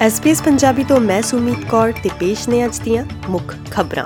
SPS 0.00 0.42
Punjabi 0.42 0.84
ਤੋਂ 0.84 1.00
ਮੈਂ 1.00 1.22
ਸੁਮੀਤ 1.22 1.70
ਕੌਰ 1.70 1.92
ਤੇ 2.02 2.10
ਪੇਸ਼ 2.20 2.48
ਨੇ 2.48 2.64
ਅੱਜ 2.64 2.78
ਦੀਆਂ 2.78 3.04
ਮੁੱਖ 3.28 3.54
ਖਬਰਾਂ। 3.70 4.04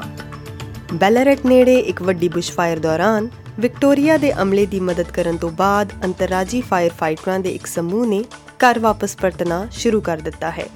ਬੈਲਰਟ 0.94 1.46
ਨੇੜੇ 1.46 1.76
ਇੱਕ 1.78 2.02
ਵੱਡੀ 2.02 2.28
ਬੁਸ਼ਫਾਇਰ 2.28 2.78
ਦੌਰਾਨ 2.78 3.28
ਵਿਕਟੋਰੀਆ 3.58 4.16
ਦੇ 4.16 4.42
ਅਮਲੇ 4.42 4.66
ਦੀ 4.66 4.80
ਮਦਦ 4.80 5.10
ਕਰਨ 5.10 5.36
ਤੋਂ 5.36 5.50
ਬਾਅਦ 5.50 5.92
ਅੰਤਰਰਾਜੀ 6.04 6.60
ਫਾਇਰ 6.60 6.90
ਫਾਈਟਰਾਂ 6.98 7.40
ਦੇ 7.40 7.50
ਇੱਕ 7.50 7.66
ਸਮੂਹ 7.66 8.06
ਨੇ 8.06 8.24
ਘਰ 8.56 8.78
ਵਾਪਸ 8.78 9.16
ਪਰਤਣਾ 9.16 9.66
ਸ਼ੁਰੂ 9.72 10.00
ਕਰ 10.00 10.16
ਦਿੱਤਾ 10.16 10.50
ਹੈ। 10.50 10.66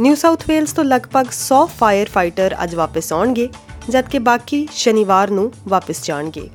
ਨਿਊ 0.00 0.14
ਸਾਊਥ 0.14 0.44
ਵੇਲਸ 0.48 0.72
ਤੋਂ 0.72 0.84
ਲਗਭਗ 0.84 1.26
100 1.30 1.64
ਫਾਇਰ 1.78 2.08
ਫਾਈਟਰ 2.08 2.56
ਅੱਜ 2.62 2.74
ਵਾਪਸ 2.74 3.12
ਆਉਣਗੇ, 3.12 3.48
ਜਦਕਿ 3.88 4.18
ਬਾਕੀ 4.18 4.68
ਸ਼ਨੀਵਾਰ 4.72 5.30
ਨੂੰ 5.30 5.52
ਵਾਪਸ 5.68 6.04
ਜਾਣਗੇ। 6.04 6.48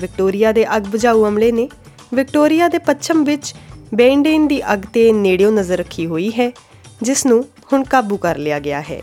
ਵਿਕਟੋਰੀਆ 0.00 0.52
ਦੇ 0.52 0.76
ਅੱਗ 0.76 0.82
ਬੁਝਾਊ 0.82 1.28
ਅਮਲੇ 1.28 1.52
ਨੇ 1.52 1.68
ਵਿਕਟੋਰੀਆ 2.14 2.68
ਦੇ 2.68 2.78
ਪੱਛਮ 2.78 3.24
ਵਿੱਚ 3.24 3.54
ਬੈਂਡੇਨ 3.94 4.48
ਦੀ 4.48 4.72
ਅੱਗ 4.72 4.78
ਤੇ 4.78 5.12
ਨੇੜਿਓਂ 5.12 5.52
ਨਜ਼ਰ 5.52 5.78
ਰੱਖੀ 5.78 6.06
ਹੋਈ 6.06 6.32
ਹੈ 6.38 6.52
ਜਿਸ 7.02 7.24
ਨੂੰ 7.26 7.44
ਹੁਣ 7.72 7.84
ਕਾਬੂ 7.84 8.16
ਕਰ 8.16 8.38
ਲਿਆ 8.38 8.58
ਗਿਆ 8.58 8.80
ਹੈ। 8.80 9.00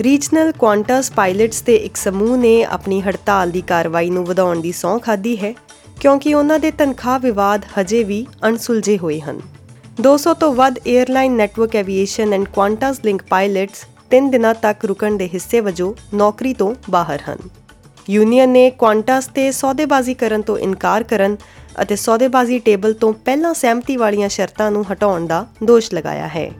ਰੀਜਨਲ 0.00 0.52
ਕੁਆਂਟਸ 0.52 1.10
ਪਾਇਲਟਸ 1.12 1.62
ਦੇ 1.62 1.74
ਇੱਕ 1.76 1.96
ਸਮੂਹ 1.96 2.36
ਨੇ 2.36 2.62
ਆਪਣੀ 2.64 3.00
ਹੜਤਾਲ 3.02 3.50
ਦੀ 3.50 3.60
ਕਾਰਵਾਈ 3.60 4.10
ਨੂੰ 4.10 4.24
ਵਧਾਉਣ 4.24 4.60
ਦੀ 4.60 4.72
ਸੌਂ 4.72 4.98
ਖਾਦੀ 4.98 5.36
ਹੈ, 5.36 5.54
ਕਿਉਂਕਿ 6.00 6.34
ਉਹਨਾਂ 6.34 6.58
ਦੇ 6.58 6.70
ਤਨਖਾਹ 6.70 7.18
ਵਿਵਾਦ 7.18 7.64
ਹਜੇ 7.80 8.02
ਵੀ 8.04 8.26
ਅਣਸੁਲਝੇ 8.46 8.98
ਹੋਏ 8.98 9.20
ਹਨ। 9.20 9.40
200 10.00 10.34
ਤੋਂ 10.34 10.52
ਵੱਧ 10.54 10.78
airline 10.78 11.32
network 11.32 11.76
aviation 11.76 12.32
and 12.32 12.48
Qantas 12.48 13.00
link 13.04 13.22
pilots 13.22 13.84
3 14.10 14.30
ਦਿਨਾਂ 14.30 14.54
ਤੱਕ 14.54 14.84
ਰੁਕਣ 14.84 15.16
ਦੇ 15.16 15.28
ਹਿੱਸੇ 15.34 15.60
ਵਜੋਂ 15.60 15.92
ਨੌਕਰੀ 16.14 16.54
ਤੋਂ 16.54 16.74
ਬਾਹਰ 16.90 17.20
ਹਨ। 17.28 17.38
ਯੂਨੀਅਨ 18.10 18.48
ਨੇ 18.48 18.70
ਕੁਆਂਟਸ 18.70 19.26
ਤੇ 19.26 19.50
ਸੌਦੇਬਾਜ਼ੀ 19.50 20.14
ਕਰਨ 20.14 20.42
ਤੋਂ 20.42 20.58
ਇਨਕਾਰ 20.58 21.02
ਕਰਨ 21.02 21.36
ਅਤੇ 21.82 21.96
ਸੌਦੇਬਾਜ਼ੀ 21.96 22.58
ਟੇਬਲ 22.58 22.92
ਤੋਂ 22.92 23.12
ਪਹਿਲਾਂ 23.12 23.54
ਸਹਿਮਤੀ 23.54 23.96
ਵਾਲੀਆਂ 23.96 24.28
ਸ਼ਰਤਾਂ 24.28 24.70
ਨੂੰ 24.70 24.84
ਹਟਾਉਣ 24.92 25.26
ਦਾ 25.26 25.46
ਦੋਸ਼ 25.64 25.94
ਲਗਾਇਆ 25.94 26.28
ਹੈ। 26.28 26.50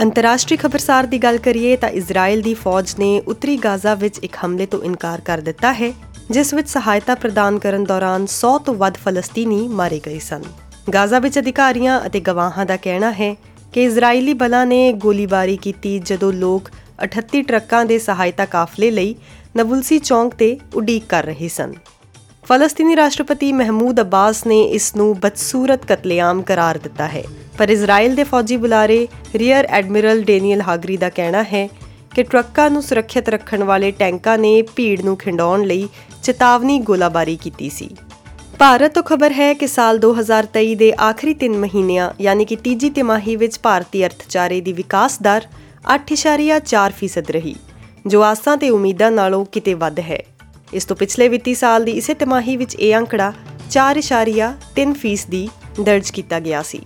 ਅੰਤਰਰਾਸ਼ਟਰੀ 0.00 0.56
ਖਬਰਸਾਰ 0.56 1.06
ਦੀ 1.06 1.18
ਗੱਲ 1.18 1.38
ਕਰੀਏ 1.38 1.76
ਤਾਂ 1.76 1.88
ਇਜ਼ਰਾਈਲ 1.88 2.42
ਦੀ 2.42 2.54
ਫੌਜ 2.54 2.94
ਨੇ 2.98 3.20
ਉੱਤਰੀ 3.26 3.56
ਗਾਜ਼ਾ 3.56 3.94
ਵਿੱਚ 3.94 4.18
ਇੱਕ 4.18 4.36
ਹਮਲੇ 4.44 4.66
ਤੋਂ 4.66 4.82
ਇਨਕਾਰ 4.82 5.20
ਕਰ 5.20 5.40
ਦਿੱਤਾ 5.40 5.72
ਹੈ, 5.72 5.92
ਜਿਸ 6.30 6.54
ਵਿੱਚ 6.54 6.68
ਸਹਾਇਤਾ 6.68 7.14
ਪ੍ਰਦਾਨ 7.14 7.58
ਕਰਨ 7.58 7.84
ਦੌਰਾਨ 7.84 8.26
100 8.26 8.58
ਤੋਂ 8.58 8.74
ਵੱਧ 8.74 8.94
ਫਲਸਤੀਨੀ 8.94 9.68
ਮਾਰੇ 9.68 10.00
ਗਏ 10.06 10.18
ਸਨ। 10.18 10.42
ਗਾਜ਼ਾ 10.94 11.18
ਵਿੱਚ 11.18 11.38
ਅਧਿਕਾਰੀਆਂ 11.38 12.00
ਅਤੇ 12.06 12.20
ਗਵਾਹਾਂ 12.20 12.66
ਦਾ 12.66 12.76
ਕਹਿਣਾ 12.76 13.12
ਹੈ 13.12 13.36
ਕਿ 13.72 13.84
ਇਜ਼ਰਾਈਲੀ 13.84 14.34
ਬਲਾਂ 14.34 14.66
ਨੇ 14.66 14.92
ਗੋਲੀਬਾਰੀ 14.92 15.56
ਕੀਤੀ 15.56 15.98
ਜਦੋਂ 15.98 16.32
ਲੋਕ 16.32 16.70
38 17.04 17.42
ਟਰੱਕਾਂ 17.42 17.84
ਦੇ 17.84 17.98
ਸਹਾਇਤਾ 17.98 18.44
ਕਾਫਲੇ 18.44 18.90
ਲਈ 18.90 19.14
ਨਬੁਲਸੀ 19.56 19.98
ਚੌਂਕ 19.98 20.34
ਤੇ 20.34 20.58
ਉਡੀਕ 20.74 21.04
ਕਰ 21.08 21.24
ਰਹੇ 21.24 21.48
ਸਨ। 21.48 21.72
ਫਲਸਤੀਨੀ 22.44 22.96
ਰਾਸ਼ਟਰਪਤੀ 22.96 23.52
ਮਹਿਮੂਦ 23.52 24.00
ਅਬਾਸ 24.00 24.46
ਨੇ 24.46 24.62
ਇਸ 24.62 24.96
ਨੂੰ 24.96 25.20
ਬਦਸੂਰਤ 25.20 25.86
ਕਤਲੇਆਮ 25.86 26.42
ਕਰਾਰ 26.42 26.78
ਦਿੱਤਾ 26.78 27.06
ਹੈ। 27.06 27.22
ਪਰ 27.58 27.68
ਇਜ਼ਰਾਈਲ 27.68 28.14
ਦੇ 28.14 28.24
ਫੌਜੀ 28.24 28.56
ਬੁਲਾਰੇ 28.56 29.08
ਰੀਅਰ 29.34 29.64
ਐਡਮਿਰਲ 29.64 30.22
ਡੈਨੀਅਲ 30.22 30.60
ਹਾਗਰੀ 30.60 30.96
ਦਾ 30.96 31.08
ਕਹਿਣਾ 31.08 31.42
ਹੈ 31.42 31.68
ਕਿ 32.14 32.22
ਟਰੱਕਾਂ 32.22 32.70
ਨੂੰ 32.70 32.82
ਸੁਰੱਖਿਅਤ 32.82 33.28
ਰੱਖਣ 33.28 33.64
ਵਾਲੇ 33.64 33.90
ਟੈਂਕਾਂ 33.90 34.38
ਨੇ 34.38 34.62
ਭੀੜ 34.62 35.02
ਨੂੰ 35.02 35.16
ਖਿੰਡਾਉਣ 35.16 35.64
ਲਈ 35.64 35.88
ਚੇਤਾਵਨੀ 36.22 36.78
ਗੋਲਾਬਾਰੀ 36.78 37.36
ਕੀਤੀ 37.36 37.70
ਸੀ। 37.70 37.88
ਭਾਰਤ 38.58 38.94
ਤੋਂ 38.94 39.02
ਖਬਰ 39.02 39.32
ਹੈ 39.32 39.54
ਕਿ 39.54 39.66
ਸਾਲ 39.66 39.98
2023 39.98 40.74
ਦੇ 40.74 40.92
ਆਖਰੀ 41.00 41.34
3 41.34 41.56
ਮਹੀਨਿਆਂ, 41.56 42.10
ਯਾਨੀ 42.20 42.44
ਕਿ 42.44 42.56
ਤੀਜੀ 42.56 42.90
ਤਿਮਾਹੀ 42.90 43.36
ਵਿੱਚ 43.36 43.58
ਭਾਰਤੀ 43.62 44.04
ਅਰਥਚਾਰੇ 44.04 44.60
ਦੀ 44.60 44.72
ਵਿਕਾਸ 44.72 45.18
ਦਰ 45.22 45.46
8.4% 45.94 47.30
ਰਹੀ। 47.30 47.56
ਜੋ 48.06 48.22
ਆਸਾਂ 48.22 48.56
ਤੇ 48.56 48.70
ਉਮੀਦਾਂ 48.70 49.10
ਨਾਲੋਂ 49.10 49.44
ਕਿਤੇ 49.44 49.74
ਵੱਧ 49.74 50.00
ਹੈ। 50.00 50.18
ਇਸ 50.72 50.84
ਤੋਂ 50.84 50.96
ਪਿਛਲੇ 50.96 51.28
ਵਿੱਤੀ 51.28 51.54
ਸਾਲ 51.54 51.84
ਦੀ 51.84 51.92
ਇਸੇ 51.92 52.14
ਤਿਮਾਹੀ 52.14 52.56
ਵਿੱਚ 52.56 52.74
ਇਹ 52.74 52.96
ਅੰਕੜਾ 52.96 53.32
4.3% 53.70 55.28
ਦੀ 55.30 55.48
ਦਰਜ 55.80 56.10
ਕੀਤਾ 56.10 56.40
ਗਿਆ 56.40 56.62
ਸੀ। 56.62 56.80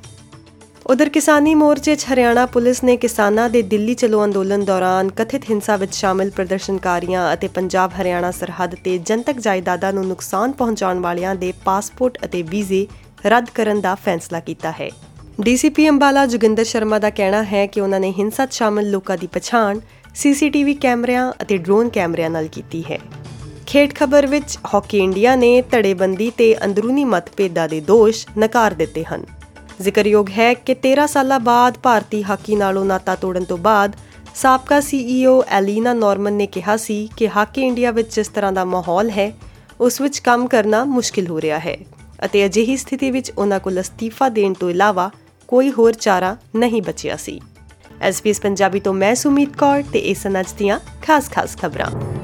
ਉਧਰ 0.87 1.09
ਕਿਸਾਨੀ 1.09 1.55
ਮੋਰਚੇ 1.55 1.95
'ਚ 1.95 2.05
ਹਰਿਆਣਾ 2.13 2.47
ਪੁਲਿਸ 2.47 2.83
ਨੇ 2.85 2.97
ਕਿਸਾਨਾਂ 2.97 3.49
ਦੇ 3.51 3.63
ਦਿੱਲੀ 3.63 3.95
ਚਲੋ 3.95 4.25
ਅੰਦੋਲਨ 4.25 4.65
ਦੌਰਾਨ 4.65 5.11
ਕਥਿਤ 5.11 5.51
ਹਿੰਸਾ 5.51 5.77
ਵਿੱਚ 5.77 5.95
ਸ਼ਾਮਿਲ 5.95 6.31
ਪ੍ਰਦਰਸ਼ਨਕਾਰੀਆਂ 6.31 7.33
ਅਤੇ 7.35 7.49
ਪੰਜਾਬ 7.49 7.93
ਹਰਿਆਣਾ 8.01 8.31
ਸਰਹੱਦ 8.31 8.75
ਤੇ 8.85 8.99
ਜਨਤਕ 8.99 9.41
ਜਾਇਦਾਦਾਂ 9.41 9.93
ਨੂੰ 9.93 10.07
ਨੁਕਸਾਨ 10.07 10.53
ਪਹੁੰਚਾਉਣ 10.53 11.01
ਵਾਲਿਆਂ 11.01 11.35
ਦੇ 11.35 11.53
ਪਾਸਪੋਰਟ 11.65 12.19
ਅਤੇ 12.25 12.43
ਵੀਜ਼ੇ 12.43 12.87
ਰੱਦ 13.27 13.51
ਕਰਨ 13.55 13.81
ਦਾ 13.81 13.95
ਫੈਸਲਾ 13.95 14.41
ਕੀਤਾ 14.41 14.73
ਹੈ। 14.81 14.91
ਡੀਸੀਪੀ 15.39 15.89
ਅੰਬਾਲਾ 15.89 16.25
ਜੁਗਿੰਦਰ 16.27 16.65
ਸ਼ਰਮਾ 16.65 16.99
ਦਾ 16.99 17.09
ਕਹਿਣਾ 17.11 17.43
ਹੈ 17.45 17.67
ਕਿ 17.67 17.81
ਉਹਨਾਂ 17.81 17.99
ਨੇ 18.01 18.13
ਹਿੰਸਾ 18.19 18.45
'ਚ 18.47 18.53
ਸ਼ਾਮਿਲ 18.53 18.91
ਲੋਕਾਂ 18.91 19.17
ਦੀ 19.19 19.27
ਪਛਾਣ, 19.27 19.81
ਸੀਸੀਟੀਵੀ 20.15 20.75
ਕੈਮਰਿਆਂ 20.75 21.33
ਅਤੇ 21.43 21.57
ਡਰੋਨ 21.57 21.89
ਕੈਮਰਿਆਂ 21.89 22.31
ਨਾਲ 22.31 22.47
ਕੀਤੀ 22.49 22.83
ਹੈ। 22.91 22.99
ਖੇਡ 23.67 23.93
ਖਬਰ 23.95 24.27
ਵਿੱਚ 24.27 24.57
ਹਾਕੀ 24.75 24.99
ਇੰਡੀਆ 24.99 25.35
ਨੇ 25.37 25.61
ਧੜੇਬੰਦੀ 25.63 26.31
ਤੇ 26.39 26.55
ਅੰਦਰੂਨੀ 26.65 27.05
ਮਤਭੇਦਾਂ 27.05 27.69
ਦੇ 27.69 27.81
ਦੋਸ਼ 27.81 28.27
ਨਕਾਰ 28.39 28.75
ਦਿੱਤੇ 28.75 29.05
ਹਨ। 29.05 29.25
ਜ਼ਿਕਰਯੋਗ 29.81 30.31
ਹੈ 30.39 30.53
ਕਿ 30.55 30.75
13 30.85 31.07
ਸਾਲਾਂ 31.07 31.41
ਬਾਅਦ 31.41 31.79
ਭਾਰਤੀ 31.83 32.23
ਹਾਕੀ 32.25 32.57
ਨਾਲੋਂ 32.57 32.85
ਨਾਤਾ 32.85 33.15
ਤੋੜਨ 33.15 33.45
ਤੋਂ 33.45 33.59
ਬਾਅਦ 33.59 33.97
ਸਾਬਕਾ 34.35 34.81
ਸੀਈਓ 34.81 35.43
ਐਲੀਨਾ 35.49 35.93
ਨਾਰਮਨ 35.93 36.33
ਨੇ 36.33 36.47
ਕਿਹਾ 36.47 36.77
ਸੀ 36.77 37.09
ਕਿ 37.17 37.29
ਹਾਕੀ 37.29 37.67
ਇੰਡੀਆ 37.67 37.91
ਵਿੱਚ 37.91 38.15
ਜਿਸ 38.15 38.29
ਤਰ੍ਹਾਂ 38.29 38.53
ਦਾ 38.53 38.65
ਮਾਹੌਲ 38.65 39.11
ਹੈ, 39.11 39.33
ਉਸ 39.81 40.01
ਵਿੱਚ 40.01 40.19
ਕੰਮ 40.19 40.47
ਕਰਨਾ 40.47 40.85
ਮੁਸ਼ਕਿਲ 40.87 41.29
ਹੋ 41.29 41.41
ਰਿਹਾ 41.41 41.59
ਹੈ 41.59 41.77
ਅਤੇ 42.25 42.45
ਅਜਿਹੀ 42.47 42.77
ਸਥਿਤੀ 42.77 43.11
ਵਿੱਚ 43.11 43.33
ਉਹਨਾਂ 43.39 43.61
ਕੋਲ 43.61 43.81
ਅਸਤੀਫਾ 43.81 44.29
ਦੇਣ 44.29 44.53
ਤੋਂ 44.53 44.71
ਇਲਾਵਾ 44.71 45.11
ਕੋਈ 45.49 45.73
ਹੋਰ 45.73 45.93
ਚਾਰਾ 45.93 46.37
ਨਹੀਂ 46.57 46.83
ਬਚਿਆ 46.83 47.17
ਸੀ। 47.17 47.41
ਐਸਪੀਐਸ 48.01 48.41
ਪੰਜਾਬੀ 48.41 48.81
ਤੋਂ 48.81 48.95
ਮੈਂ 48.95 49.15
ਸੁਮੀਤ 49.15 49.57
ਕੌਰ 49.57 49.83
ਤੇ 49.93 49.99
ਇਹ 49.99 50.15
ਸਨ 50.15 50.41
ਅੱਜ 50.41 50.47
ਦੀਆਂ 50.59 50.81
ਖਾਸ-ਖਾਸ 51.03 51.57
ਖਬਰਾਂ। 51.57 52.16